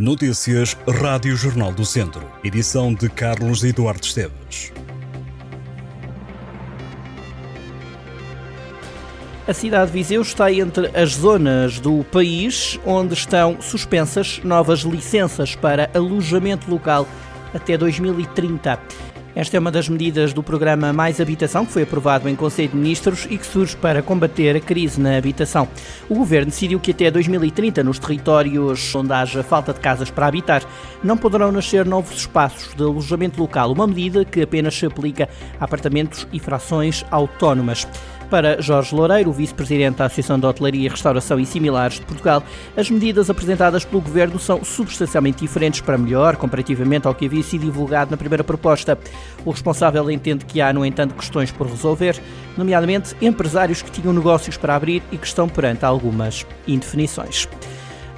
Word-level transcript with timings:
Notícias 0.00 0.74
Rádio 0.88 1.36
Jornal 1.36 1.74
do 1.74 1.84
Centro. 1.84 2.26
Edição 2.42 2.94
de 2.94 3.06
Carlos 3.10 3.62
Eduardo 3.62 4.02
Esteves. 4.02 4.72
A 9.46 9.52
cidade 9.52 9.88
de 9.88 9.98
Viseu 9.98 10.22
está 10.22 10.50
entre 10.50 10.86
as 10.98 11.16
zonas 11.16 11.78
do 11.80 12.02
país 12.04 12.80
onde 12.86 13.12
estão 13.12 13.60
suspensas 13.60 14.40
novas 14.42 14.80
licenças 14.80 15.54
para 15.54 15.90
alojamento 15.92 16.70
local 16.70 17.06
até 17.52 17.76
2030. 17.76 18.80
Esta 19.34 19.56
é 19.56 19.60
uma 19.60 19.70
das 19.70 19.88
medidas 19.88 20.32
do 20.32 20.42
programa 20.42 20.92
Mais 20.92 21.20
Habitação, 21.20 21.64
que 21.64 21.72
foi 21.72 21.82
aprovado 21.82 22.28
em 22.28 22.34
Conselho 22.34 22.70
de 22.70 22.76
Ministros 22.76 23.28
e 23.30 23.38
que 23.38 23.46
surge 23.46 23.76
para 23.76 24.02
combater 24.02 24.56
a 24.56 24.60
crise 24.60 25.00
na 25.00 25.16
habitação. 25.16 25.68
O 26.08 26.16
Governo 26.16 26.50
decidiu 26.50 26.80
que 26.80 26.90
até 26.90 27.10
2030, 27.10 27.84
nos 27.84 27.98
territórios 27.98 28.92
onde 28.94 29.12
haja 29.12 29.44
falta 29.44 29.72
de 29.72 29.78
casas 29.78 30.10
para 30.10 30.26
habitar, 30.26 30.64
não 31.02 31.16
poderão 31.16 31.52
nascer 31.52 31.86
novos 31.86 32.16
espaços 32.16 32.74
de 32.74 32.82
alojamento 32.82 33.40
local, 33.40 33.72
uma 33.72 33.86
medida 33.86 34.24
que 34.24 34.42
apenas 34.42 34.74
se 34.74 34.84
aplica 34.84 35.28
a 35.60 35.64
apartamentos 35.64 36.26
e 36.32 36.40
frações 36.40 37.04
autónomas. 37.10 37.86
Para 38.30 38.62
Jorge 38.62 38.94
Loureiro, 38.94 39.32
vice-presidente 39.32 39.96
da 39.96 40.04
Associação 40.04 40.38
de 40.38 40.46
Hotelaria, 40.46 40.88
Restauração 40.88 41.40
e 41.40 41.44
Similares 41.44 41.98
de 41.98 42.06
Portugal, 42.06 42.44
as 42.76 42.88
medidas 42.88 43.28
apresentadas 43.28 43.84
pelo 43.84 44.00
Governo 44.00 44.38
são 44.38 44.62
substancialmente 44.64 45.40
diferentes 45.40 45.80
para 45.80 45.98
melhor, 45.98 46.36
comparativamente 46.36 47.08
ao 47.08 47.14
que 47.14 47.26
havia 47.26 47.42
sido 47.42 47.64
divulgado 47.64 48.12
na 48.12 48.16
primeira 48.16 48.44
proposta. 48.44 48.96
O 49.44 49.50
responsável 49.50 50.08
entende 50.08 50.44
que 50.44 50.60
há, 50.60 50.72
no 50.72 50.86
entanto, 50.86 51.12
questões 51.16 51.50
por 51.50 51.66
resolver, 51.66 52.22
nomeadamente 52.56 53.16
empresários 53.20 53.82
que 53.82 53.90
tinham 53.90 54.12
negócios 54.12 54.56
para 54.56 54.76
abrir 54.76 55.02
e 55.10 55.18
que 55.18 55.26
estão 55.26 55.48
perante 55.48 55.84
algumas 55.84 56.46
indefinições. 56.68 57.48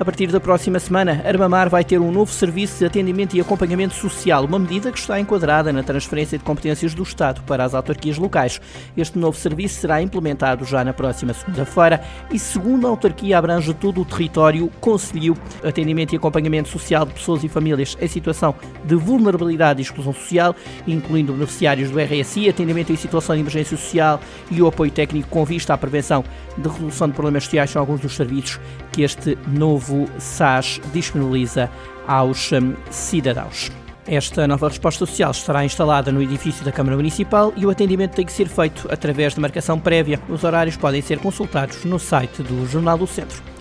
A 0.03 0.05
partir 0.05 0.27
da 0.33 0.41
próxima 0.41 0.81
semana, 0.81 1.23
Armamar 1.25 1.71
vai 1.71 1.85
ter 1.85 2.01
um 2.01 2.11
novo 2.11 2.33
serviço 2.33 2.81
de 2.81 2.87
atendimento 2.87 3.37
e 3.37 3.41
acompanhamento 3.41 3.95
social, 3.95 4.45
uma 4.45 4.59
medida 4.59 4.91
que 4.91 4.99
está 4.99 5.21
enquadrada 5.21 5.73
na 5.73 5.85
transferência 5.85 6.37
de 6.37 6.43
competências 6.43 6.93
do 6.93 7.05
Estado 7.05 7.41
para 7.43 7.63
as 7.63 7.73
autarquias 7.73 8.19
locais. 8.19 8.61
Este 8.97 9.17
novo 9.17 9.39
serviço 9.39 9.81
será 9.81 10.03
implementado 10.03 10.65
já 10.65 10.83
na 10.83 10.93
próxima 10.93 11.33
segunda-feira 11.33 12.03
e, 12.33 12.37
segundo 12.37 12.85
a 12.85 12.91
autarquia, 12.91 13.39
abrange 13.39 13.73
todo 13.75 14.01
o 14.01 14.05
território 14.05 14.69
Conselho, 14.81 15.37
atendimento 15.63 16.15
e 16.15 16.17
acompanhamento 16.17 16.69
social 16.69 17.07
de 17.07 17.13
pessoas 17.13 17.45
e 17.45 17.49
famílias 17.49 17.97
em 18.01 18.09
situação 18.09 18.57
de 18.85 18.97
vulnerabilidade 18.97 19.81
e 19.81 19.85
exclusão 19.85 20.13
social, 20.13 20.53
incluindo 20.85 21.33
beneficiários 21.33 21.93
do 21.93 22.01
RSI, 22.01 22.49
atendimento 22.49 22.93
em 22.93 22.97
situação 22.97 23.37
de 23.37 23.43
emergência 23.43 23.77
social 23.77 24.19
e 24.51 24.61
o 24.61 24.67
apoio 24.67 24.91
técnico 24.91 25.29
com 25.29 25.45
vista 25.45 25.73
à 25.73 25.79
prevenção 25.79 26.25
de 26.59 26.69
resolução 26.69 27.07
de 27.07 27.15
problemas 27.15 27.45
sociais 27.45 27.71
são 27.71 27.81
alguns 27.81 28.01
dos 28.01 28.17
serviços 28.17 28.59
que 28.91 29.03
este 29.03 29.39
novo 29.47 29.92
SAS 30.19 30.81
disponibiliza 30.93 31.71
aos 32.07 32.51
um, 32.53 32.75
cidadãos. 32.91 33.71
Esta 34.07 34.49
nova 34.49 34.69
resposta 34.69 35.07
social 35.07 35.31
estará 35.31 35.65
instalada 35.65 36.11
no 36.11 36.21
edifício 36.21 36.65
da 36.65 36.73
Câmara 36.73 36.97
Municipal 36.97 37.53
e 37.57 37.65
o 37.65 37.71
atendimento 37.71 38.15
tem 38.15 38.27
que 38.27 38.33
ser 38.33 38.49
feito 38.49 38.89
através 38.91 39.35
de 39.35 39.41
marcação 39.41 39.79
prévia. 39.79 40.21
Os 40.29 40.43
horários 40.43 40.77
podem 40.77 41.01
ser 41.01 41.19
consultados 41.21 41.85
no 41.85 41.99
site 41.99 42.43
do 42.43 42.67
Jornal 42.67 42.99
do 42.99 43.07
Centro. 43.07 43.52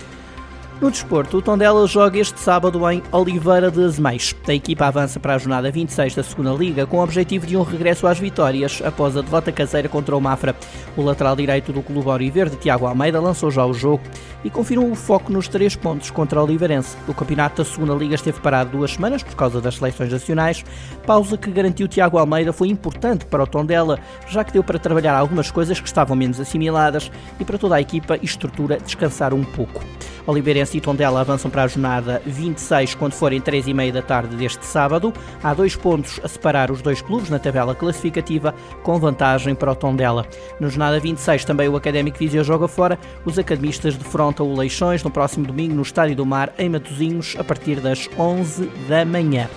No 0.82 0.90
desporto, 0.90 1.36
o 1.36 1.42
Tondela 1.42 1.86
joga 1.86 2.18
este 2.18 2.40
sábado 2.40 2.90
em 2.90 3.00
Oliveira 3.12 3.70
de 3.70 3.84
Azemais. 3.84 4.34
A 4.48 4.52
equipa 4.52 4.86
avança 4.86 5.20
para 5.20 5.36
a 5.36 5.38
jornada 5.38 5.70
26 5.70 6.16
da 6.16 6.24
Segunda 6.24 6.50
Liga 6.50 6.88
com 6.88 6.96
o 6.96 7.04
objetivo 7.04 7.46
de 7.46 7.56
um 7.56 7.62
regresso 7.62 8.04
às 8.04 8.18
vitórias 8.18 8.82
após 8.84 9.16
a 9.16 9.22
derrota 9.22 9.52
caseira 9.52 9.88
contra 9.88 10.16
o 10.16 10.20
Mafra. 10.20 10.56
O 10.96 11.02
lateral 11.02 11.36
direito 11.36 11.72
do 11.72 11.84
Clube 11.84 12.10
Auriverde, 12.10 12.56
Tiago 12.56 12.84
Almeida, 12.84 13.20
lançou 13.20 13.48
já 13.48 13.64
o 13.64 13.72
jogo 13.72 14.02
e 14.42 14.50
confirmou 14.50 14.90
o 14.90 14.96
foco 14.96 15.32
nos 15.32 15.46
três 15.46 15.76
pontos 15.76 16.10
contra 16.10 16.40
o 16.40 16.44
Oliveirense. 16.44 16.96
O 17.06 17.14
campeonato 17.14 17.62
da 17.62 17.70
Segunda 17.70 17.94
Liga 17.94 18.16
esteve 18.16 18.40
parado 18.40 18.76
duas 18.76 18.94
semanas 18.94 19.22
por 19.22 19.36
causa 19.36 19.60
das 19.60 19.76
seleções 19.76 20.10
nacionais, 20.10 20.64
pausa 21.06 21.38
que 21.38 21.48
garantiu 21.52 21.86
Tiago 21.86 22.18
Almeida 22.18 22.52
foi 22.52 22.66
importante 22.66 23.24
para 23.26 23.44
o 23.44 23.46
Tondela, 23.46 24.00
já 24.28 24.42
que 24.42 24.52
deu 24.52 24.64
para 24.64 24.80
trabalhar 24.80 25.16
algumas 25.16 25.48
coisas 25.48 25.78
que 25.78 25.86
estavam 25.86 26.16
menos 26.16 26.40
assimiladas 26.40 27.08
e 27.38 27.44
para 27.44 27.56
toda 27.56 27.76
a 27.76 27.80
equipa 27.80 28.18
e 28.20 28.24
estrutura 28.24 28.78
descansar 28.78 29.32
um 29.32 29.44
pouco. 29.44 29.80
Oliveirense 30.26 30.76
e 30.76 30.80
Tondela 30.80 31.20
avançam 31.20 31.50
para 31.50 31.64
a 31.64 31.66
jornada 31.66 32.22
26 32.24 32.94
quando 32.94 33.12
forem 33.12 33.40
3 33.40 33.68
e 33.68 33.74
meia 33.74 33.92
da 33.92 34.02
tarde 34.02 34.36
deste 34.36 34.64
sábado. 34.64 35.12
Há 35.42 35.52
dois 35.54 35.74
pontos 35.76 36.20
a 36.22 36.28
separar 36.28 36.70
os 36.70 36.82
dois 36.82 37.02
clubes 37.02 37.30
na 37.30 37.38
tabela 37.38 37.74
classificativa, 37.74 38.54
com 38.82 38.98
vantagem 38.98 39.54
para 39.54 39.72
o 39.72 39.74
Tondela. 39.74 40.26
Na 40.60 40.68
jornada 40.68 41.00
26 41.00 41.44
também 41.44 41.68
o 41.68 41.76
Académico 41.76 42.18
Viseu 42.18 42.44
joga 42.44 42.68
fora. 42.68 42.98
Os 43.24 43.38
academistas 43.38 43.96
defrontam 43.96 44.46
o 44.46 44.56
Leixões 44.56 45.02
no 45.02 45.10
próximo 45.10 45.46
domingo 45.46 45.74
no 45.74 45.82
Estádio 45.82 46.16
do 46.16 46.26
Mar, 46.26 46.52
em 46.58 46.68
Matosinhos, 46.68 47.36
a 47.38 47.44
partir 47.44 47.80
das 47.80 48.08
11 48.18 48.70
da 48.88 49.04
manhã. 49.04 49.48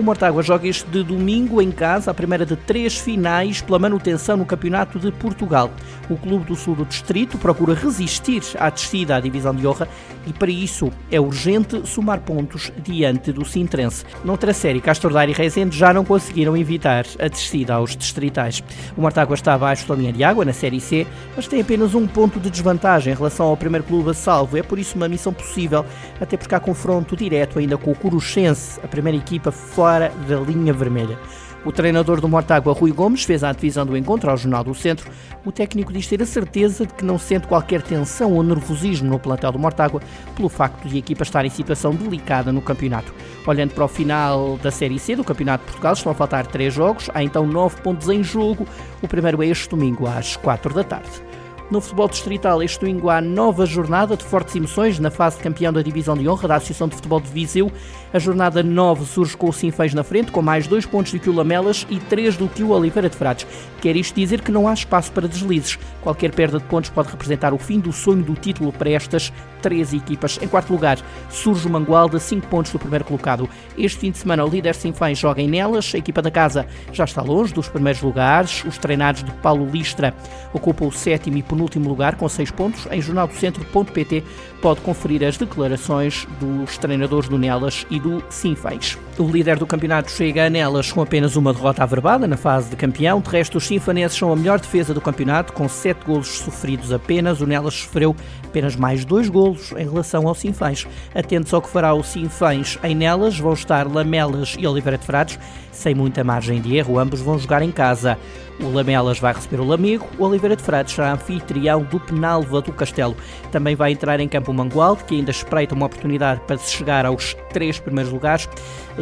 O 0.00 0.02
Mortágua 0.02 0.42
joga 0.42 0.66
este 0.66 0.88
de 0.88 1.02
domingo 1.02 1.60
em 1.60 1.70
casa, 1.70 2.10
a 2.10 2.14
primeira 2.14 2.46
de 2.46 2.56
três 2.56 2.96
finais 2.96 3.60
pela 3.60 3.78
manutenção 3.78 4.34
no 4.34 4.46
Campeonato 4.46 4.98
de 4.98 5.12
Portugal. 5.12 5.70
O 6.08 6.16
Clube 6.16 6.46
do 6.46 6.56
Sul 6.56 6.74
do 6.74 6.86
Distrito 6.86 7.36
procura 7.36 7.74
resistir 7.74 8.42
à 8.58 8.70
descida 8.70 9.16
à 9.16 9.20
divisão 9.20 9.54
de 9.54 9.66
honra 9.66 9.86
e 10.26 10.32
para 10.32 10.50
isso 10.50 10.90
é 11.10 11.20
urgente 11.20 11.86
somar 11.86 12.20
pontos 12.20 12.72
diante 12.82 13.30
do 13.30 13.44
Sintrense. 13.44 14.06
Noutra 14.24 14.54
série, 14.54 14.80
Castro 14.80 15.12
Daire 15.12 15.32
e 15.32 15.34
Rezende 15.34 15.76
já 15.76 15.92
não 15.92 16.02
conseguiram 16.02 16.56
evitar 16.56 17.04
a 17.18 17.28
descida 17.28 17.74
aos 17.74 17.94
distritais. 17.94 18.64
O 18.96 19.02
Mortágua 19.02 19.34
está 19.34 19.52
abaixo 19.52 19.86
da 19.86 19.94
linha 19.94 20.14
de 20.14 20.24
água 20.24 20.46
na 20.46 20.54
Série 20.54 20.80
C, 20.80 21.06
mas 21.36 21.46
tem 21.46 21.60
apenas 21.60 21.94
um 21.94 22.06
ponto 22.06 22.40
de 22.40 22.48
desvantagem 22.48 23.12
em 23.12 23.16
relação 23.16 23.48
ao 23.48 23.56
primeiro 23.56 23.84
clube 23.84 24.08
a 24.08 24.14
salvo. 24.14 24.56
É 24.56 24.62
por 24.62 24.78
isso 24.78 24.96
uma 24.96 25.08
missão 25.08 25.32
possível, 25.34 25.84
até 26.18 26.38
porque 26.38 26.54
há 26.54 26.60
confronto 26.60 27.14
direto 27.14 27.58
ainda 27.58 27.76
com 27.76 27.90
o 27.90 27.94
Curuchense, 27.94 28.80
a 28.82 28.88
primeira 28.88 29.18
equipa 29.18 29.52
fora 29.52 29.89
fora 29.90 30.12
da 30.28 30.36
linha 30.36 30.72
vermelha. 30.72 31.18
O 31.64 31.72
treinador 31.72 32.20
do 32.20 32.28
Mortágua, 32.28 32.72
Rui 32.72 32.92
Gomes, 32.92 33.24
fez 33.24 33.42
a 33.42 33.52
divisão 33.52 33.84
do 33.84 33.96
encontro 33.96 34.30
ao 34.30 34.36
Jornal 34.36 34.62
do 34.62 34.72
Centro. 34.72 35.10
O 35.44 35.50
técnico 35.50 35.92
diz 35.92 36.06
ter 36.06 36.22
a 36.22 36.26
certeza 36.26 36.86
de 36.86 36.94
que 36.94 37.04
não 37.04 37.18
sente 37.18 37.48
qualquer 37.48 37.82
tensão 37.82 38.32
ou 38.34 38.42
nervosismo 38.44 39.10
no 39.10 39.18
plantel 39.18 39.50
do 39.50 39.58
Mortágua 39.58 40.00
pelo 40.36 40.48
facto 40.48 40.88
de 40.88 40.94
a 40.94 40.98
equipa 41.00 41.24
estar 41.24 41.44
em 41.44 41.50
situação 41.50 41.92
delicada 41.92 42.52
no 42.52 42.62
campeonato. 42.62 43.12
Olhando 43.44 43.74
para 43.74 43.84
o 43.84 43.88
final 43.88 44.56
da 44.62 44.70
Série 44.70 44.98
C 45.00 45.16
do 45.16 45.24
Campeonato 45.24 45.64
de 45.64 45.72
Portugal, 45.72 45.92
estão 45.94 46.12
a 46.12 46.14
faltar 46.14 46.46
três 46.46 46.72
jogos, 46.72 47.10
há 47.12 47.24
então 47.24 47.44
nove 47.44 47.80
pontos 47.82 48.08
em 48.08 48.22
jogo. 48.22 48.64
O 49.02 49.08
primeiro 49.08 49.42
é 49.42 49.48
este 49.48 49.68
domingo 49.68 50.06
às 50.06 50.36
quatro 50.36 50.72
da 50.72 50.84
tarde. 50.84 51.29
No 51.70 51.80
futebol 51.80 52.08
distrital, 52.08 52.60
este 52.64 52.80
domingo 52.80 53.08
há 53.08 53.20
nova 53.20 53.64
jornada 53.64 54.16
de 54.16 54.24
fortes 54.24 54.56
emoções 54.56 54.98
na 54.98 55.08
fase 55.08 55.36
de 55.36 55.44
campeão 55.44 55.72
da 55.72 55.80
Divisão 55.80 56.16
de 56.16 56.28
Honra 56.28 56.48
da 56.48 56.56
Associação 56.56 56.88
de 56.88 56.96
Futebol 56.96 57.20
de 57.20 57.30
Viseu. 57.30 57.70
A 58.12 58.18
jornada 58.18 58.60
9 58.60 59.04
surge 59.04 59.36
com 59.36 59.48
o 59.48 59.52
Sinfãs 59.52 59.94
na 59.94 60.02
frente, 60.02 60.32
com 60.32 60.42
mais 60.42 60.66
dois 60.66 60.84
pontos 60.84 61.12
do 61.12 61.20
que 61.20 61.30
o 61.30 61.32
Lamelas 61.32 61.86
e 61.88 62.00
três 62.00 62.36
do 62.36 62.48
que 62.48 62.64
o 62.64 62.70
Oliveira 62.70 63.08
de 63.08 63.14
Frades. 63.14 63.46
Quer 63.80 63.94
isto 63.94 64.16
dizer 64.16 64.40
que 64.40 64.50
não 64.50 64.66
há 64.66 64.74
espaço 64.74 65.12
para 65.12 65.28
deslizes. 65.28 65.78
Qualquer 66.02 66.34
perda 66.34 66.58
de 66.58 66.64
pontos 66.64 66.90
pode 66.90 67.08
representar 67.08 67.54
o 67.54 67.58
fim 67.58 67.78
do 67.78 67.92
sonho 67.92 68.24
do 68.24 68.34
título 68.34 68.72
para 68.72 68.90
estas 68.90 69.32
três 69.62 69.92
equipas. 69.92 70.40
Em 70.42 70.48
quarto 70.48 70.72
lugar, 70.72 70.98
surge 71.28 71.68
o 71.68 71.70
Mangualde, 71.70 72.18
5 72.18 72.48
pontos 72.48 72.72
do 72.72 72.80
primeiro 72.80 73.04
colocado. 73.04 73.48
Este 73.78 73.98
fim 73.98 74.10
de 74.10 74.18
semana, 74.18 74.44
o 74.44 74.48
líder 74.48 74.74
Sinfãs 74.74 75.16
joga 75.16 75.40
em 75.40 75.48
Nelas. 75.48 75.92
A 75.94 75.98
equipa 75.98 76.20
da 76.20 76.30
casa 76.32 76.66
já 76.92 77.04
está 77.04 77.22
longe 77.22 77.54
dos 77.54 77.68
primeiros 77.68 78.02
lugares. 78.02 78.64
Os 78.64 78.76
treinados 78.76 79.22
de 79.22 79.30
Paulo 79.34 79.66
Listra 79.70 80.12
ocupam 80.52 80.86
o 80.86 80.92
sétimo 80.92 81.36
e 81.36 81.42
lugar 81.88 82.16
com 82.16 82.28
6 82.28 82.50
pontos. 82.50 82.86
Em 82.90 83.00
jornaldocentro.pt 83.00 84.24
pode 84.60 84.80
conferir 84.80 85.24
as 85.24 85.36
declarações 85.36 86.26
dos 86.38 86.78
treinadores 86.78 87.28
do 87.28 87.38
Nelas 87.38 87.86
e 87.90 87.98
do 87.98 88.22
Sinfãs. 88.30 88.98
O 89.20 89.28
líder 89.28 89.58
do 89.58 89.66
campeonato 89.66 90.10
chega 90.10 90.46
a 90.46 90.48
Nelas 90.48 90.90
com 90.90 91.02
apenas 91.02 91.36
uma 91.36 91.52
derrota 91.52 91.82
averbada 91.82 92.26
na 92.26 92.38
fase 92.38 92.70
de 92.70 92.76
campeão. 92.76 93.20
De 93.20 93.28
resto, 93.28 93.58
os 93.58 93.66
sinfanenses 93.66 94.16
são 94.16 94.32
a 94.32 94.36
melhor 94.36 94.58
defesa 94.58 94.94
do 94.94 95.00
campeonato, 95.00 95.52
com 95.52 95.68
7 95.68 96.06
golos 96.06 96.38
sofridos 96.38 96.90
apenas. 96.90 97.42
O 97.42 97.46
Nelas 97.46 97.74
sofreu 97.74 98.16
apenas 98.42 98.76
mais 98.76 99.04
2 99.04 99.28
golos 99.28 99.72
em 99.72 99.84
relação 99.84 100.26
ao 100.26 100.34
Sinfãs. 100.34 100.86
Atentos 101.14 101.52
ao 101.52 101.60
que 101.60 101.68
fará 101.68 101.92
o 101.92 102.02
Sinfãs 102.02 102.78
em 102.82 102.94
Nelas, 102.94 103.38
vão 103.38 103.52
estar 103.52 103.86
Lamelas 103.86 104.56
e 104.58 104.66
Oliveira 104.66 104.96
de 104.96 105.04
Frades, 105.04 105.38
sem 105.70 105.94
muita 105.94 106.24
margem 106.24 106.58
de 106.58 106.76
erro, 106.76 106.98
ambos 106.98 107.20
vão 107.20 107.38
jogar 107.38 107.60
em 107.60 107.70
casa. 107.70 108.16
O 108.58 108.70
Lamelas 108.70 109.18
vai 109.18 109.32
receber 109.32 109.60
o 109.60 109.64
Lamego, 109.64 110.06
o 110.18 110.24
Oliveira 110.24 110.54
de 110.54 110.62
Frades 110.62 110.94
será 110.94 111.12
anfitrião 111.12 111.82
do 111.82 111.98
Penalva 111.98 112.60
do 112.60 112.72
Castelo. 112.72 113.16
Também 113.50 113.74
vai 113.74 113.92
entrar 113.92 114.20
em 114.20 114.28
campo 114.28 114.50
o 114.50 114.54
Mangualde, 114.54 115.04
que 115.04 115.14
ainda 115.14 115.30
espreita 115.30 115.74
uma 115.74 115.86
oportunidade 115.86 116.42
para 116.46 116.58
se 116.58 116.70
chegar 116.70 117.06
aos 117.06 117.34
três 117.52 117.78
primeiros 117.78 118.12
lugares. 118.12 118.46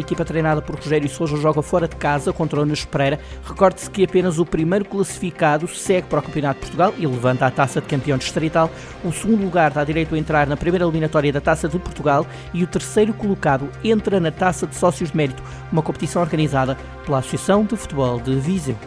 Equipa 0.08 0.24
treinada 0.24 0.62
por 0.62 0.76
Rogério 0.76 1.06
Souza 1.06 1.36
joga 1.36 1.60
fora 1.60 1.86
de 1.86 1.94
casa 1.94 2.32
contra 2.32 2.58
o 2.58 2.64
Nunes 2.64 2.82
Pereira. 2.82 3.20
Recorde-se 3.44 3.90
que 3.90 4.04
apenas 4.04 4.38
o 4.38 4.46
primeiro 4.46 4.86
classificado 4.86 5.68
segue 5.68 6.06
para 6.08 6.20
o 6.20 6.22
Campeonato 6.22 6.60
de 6.60 6.60
Portugal 6.62 6.94
e 6.96 7.06
levanta 7.06 7.44
a 7.44 7.50
taça 7.50 7.78
de 7.78 7.86
campeão 7.86 8.16
distrital. 8.16 8.70
O 9.04 9.12
segundo 9.12 9.44
lugar 9.44 9.70
dá 9.70 9.84
direito 9.84 10.14
a 10.14 10.18
entrar 10.18 10.46
na 10.46 10.56
primeira 10.56 10.86
eliminatória 10.86 11.30
da 11.30 11.42
Taça 11.42 11.68
de 11.68 11.78
Portugal 11.78 12.26
e 12.54 12.64
o 12.64 12.66
terceiro 12.66 13.12
colocado 13.12 13.68
entra 13.84 14.18
na 14.18 14.30
Taça 14.30 14.66
de 14.66 14.74
Sócios 14.74 15.10
de 15.10 15.16
Mérito, 15.16 15.42
uma 15.70 15.82
competição 15.82 16.22
organizada 16.22 16.74
pela 17.04 17.18
Associação 17.18 17.66
de 17.66 17.76
Futebol 17.76 18.18
de 18.18 18.34
Viseu. 18.36 18.78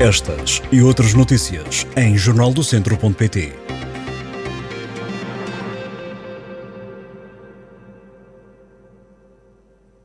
Estas 0.00 0.60
e 0.72 0.82
outras 0.82 1.14
notícias 1.14 1.86
em 1.96 2.16
jornaldocentro.pt. 2.16 3.52